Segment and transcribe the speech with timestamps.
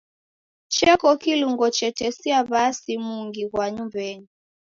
[0.75, 4.27] Cheko kilungo chetesia w'asi mungi ghwa nyumbenyi.